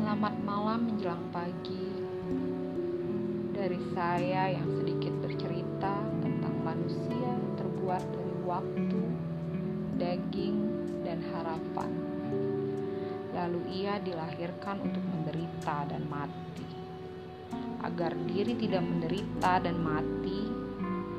Selamat 0.00 0.32
malam 0.48 0.88
menjelang 0.88 1.28
pagi. 1.28 1.92
Dari 3.52 3.76
saya 3.92 4.48
yang 4.48 4.64
sedikit 4.80 5.12
bercerita 5.20 5.92
tentang 6.24 6.56
manusia 6.64 7.36
terbuat 7.60 8.00
dari 8.08 8.36
waktu, 8.48 9.02
daging, 10.00 10.56
dan 11.04 11.20
harapan. 11.20 11.92
Lalu 13.36 13.60
ia 13.84 14.00
dilahirkan 14.00 14.80
untuk 14.80 15.04
menderita 15.04 15.84
dan 15.92 16.08
mati. 16.08 16.64
Agar 17.84 18.16
diri 18.24 18.56
tidak 18.56 18.80
menderita 18.80 19.60
dan 19.60 19.76
mati 19.84 20.48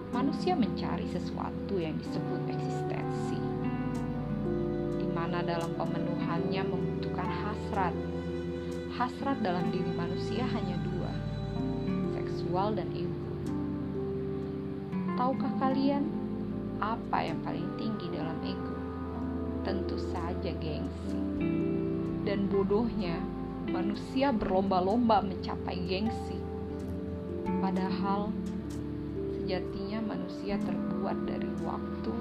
Manusia 0.09 0.57
mencari 0.57 1.05
sesuatu 1.05 1.77
yang 1.77 2.01
disebut 2.01 2.49
eksistensi 2.49 3.39
di 4.97 5.07
mana 5.07 5.39
dalam 5.39 5.71
pemenuhannya 5.77 6.67
membutuhkan 6.67 7.29
hasrat 7.31 8.20
hasrat 9.01 9.41
dalam 9.41 9.73
diri 9.73 9.89
manusia 9.97 10.45
hanya 10.45 10.77
dua, 10.85 11.09
seksual 12.13 12.77
dan 12.77 12.85
ego. 12.93 13.33
Tahukah 15.17 15.49
kalian 15.57 16.05
apa 16.77 17.25
yang 17.25 17.41
paling 17.41 17.65
tinggi 17.81 18.13
dalam 18.13 18.37
ego? 18.45 18.77
Tentu 19.65 19.97
saja 19.97 20.53
gengsi. 20.53 21.17
Dan 22.29 22.45
bodohnya, 22.45 23.17
manusia 23.73 24.29
berlomba-lomba 24.29 25.25
mencapai 25.25 25.81
gengsi. 25.89 26.37
Padahal 27.57 28.29
sejatinya 29.33 30.13
manusia 30.13 30.61
terbuat 30.61 31.25
dari 31.25 31.49
waktu, 31.65 32.13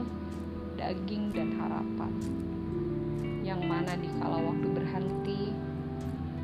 daging, 0.81 1.29
dan 1.37 1.61
harapan. 1.61 2.13
Yang 3.45 3.69
mana 3.69 3.93
di 4.01 4.09
kala 4.17 4.40
waktu 4.40 4.40
berhenti, 4.40 4.40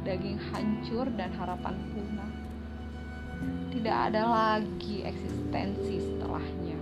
daging 0.06 0.38
hancur 0.54 1.10
dan 1.18 1.34
harapan 1.34 1.74
punah. 1.90 2.30
Tidak 3.74 3.96
ada 4.14 4.22
lagi 4.22 5.02
eksistensi 5.02 5.98
setelahnya. 5.98 6.75